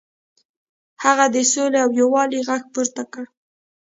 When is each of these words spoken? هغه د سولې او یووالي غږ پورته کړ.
هغه 1.03 1.25
د 1.35 1.37
سولې 1.51 1.77
او 1.85 1.89
یووالي 2.01 2.39
غږ 2.47 2.63
پورته 2.73 3.03
کړ. 3.13 3.25